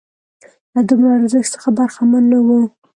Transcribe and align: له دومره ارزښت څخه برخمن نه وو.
له 0.73 0.81
دومره 0.89 1.11
ارزښت 1.17 1.49
څخه 1.55 1.69
برخمن 1.79 2.23
نه 2.31 2.39
وو. 2.45 2.61